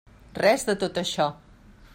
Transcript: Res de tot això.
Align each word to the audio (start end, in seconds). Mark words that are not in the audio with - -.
Res 0.39 0.65
de 0.71 0.75
tot 0.85 0.97
això. 1.03 1.31